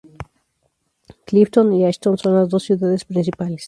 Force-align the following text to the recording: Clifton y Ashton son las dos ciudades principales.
Clifton 1.27 1.73
y 1.73 1.85
Ashton 1.85 2.17
son 2.17 2.33
las 2.33 2.49
dos 2.49 2.63
ciudades 2.63 3.05
principales. 3.05 3.59